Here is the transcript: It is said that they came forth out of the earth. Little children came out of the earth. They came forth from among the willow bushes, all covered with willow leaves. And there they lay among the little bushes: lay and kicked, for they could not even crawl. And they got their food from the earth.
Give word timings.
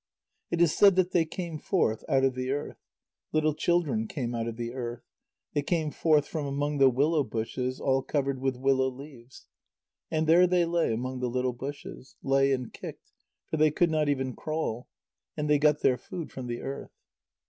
It 0.49 0.61
is 0.61 0.75
said 0.75 0.95
that 0.95 1.11
they 1.11 1.25
came 1.25 1.59
forth 1.59 2.03
out 2.09 2.23
of 2.23 2.33
the 2.33 2.49
earth. 2.49 2.79
Little 3.31 3.53
children 3.53 4.07
came 4.07 4.33
out 4.33 4.47
of 4.47 4.55
the 4.57 4.73
earth. 4.73 5.03
They 5.53 5.61
came 5.61 5.91
forth 5.91 6.27
from 6.27 6.47
among 6.47 6.79
the 6.79 6.89
willow 6.89 7.23
bushes, 7.23 7.79
all 7.79 8.01
covered 8.01 8.39
with 8.41 8.57
willow 8.57 8.87
leaves. 8.89 9.45
And 10.09 10.25
there 10.25 10.47
they 10.47 10.65
lay 10.65 10.91
among 10.91 11.19
the 11.19 11.29
little 11.29 11.53
bushes: 11.53 12.15
lay 12.23 12.51
and 12.51 12.73
kicked, 12.73 13.11
for 13.51 13.57
they 13.57 13.69
could 13.69 13.91
not 13.91 14.09
even 14.09 14.35
crawl. 14.35 14.87
And 15.37 15.47
they 15.47 15.59
got 15.59 15.81
their 15.81 15.97
food 15.99 16.31
from 16.31 16.47
the 16.47 16.61
earth. 16.61 16.97